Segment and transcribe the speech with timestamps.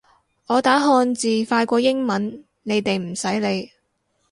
[0.47, 3.69] 我打漢字快過打英文，你哋唔使理